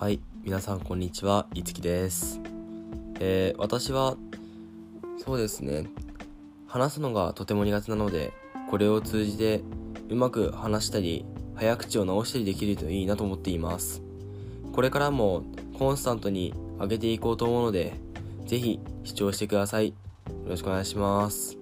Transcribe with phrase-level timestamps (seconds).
[0.00, 2.40] はい、皆さんこんにちは、いつきです。
[3.18, 4.16] えー、私は、
[5.16, 5.88] そうですね、
[6.68, 8.32] 話すのがとても苦手なので、
[8.70, 9.60] これを通じて
[10.08, 11.26] うまく話したり、
[11.56, 14.00] 早口を直したりできるといいなと思っています。
[14.72, 15.42] これからも
[15.76, 17.94] コンスタントに上げていこうと思うので、
[18.46, 19.88] ぜひ視聴してください。
[19.88, 19.94] よ
[20.46, 21.57] ろしくお願いします。